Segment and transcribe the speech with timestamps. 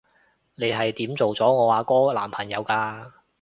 [0.55, 3.11] 你係點做咗我阿哥男朋友㗎？